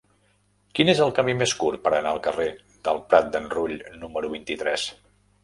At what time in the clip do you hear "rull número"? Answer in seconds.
3.53-4.35